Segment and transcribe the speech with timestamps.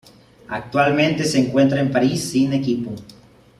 [0.49, 2.95] Actualmente se encuentra en París sin equipo.